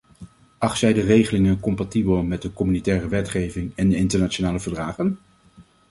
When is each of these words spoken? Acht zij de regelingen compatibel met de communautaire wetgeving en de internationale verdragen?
Acht 0.57 0.77
zij 0.77 0.93
de 0.93 1.01
regelingen 1.01 1.59
compatibel 1.59 2.23
met 2.23 2.41
de 2.41 2.53
communautaire 2.53 3.07
wetgeving 3.07 3.71
en 3.75 3.89
de 3.89 3.95
internationale 3.95 4.59
verdragen? 4.59 5.17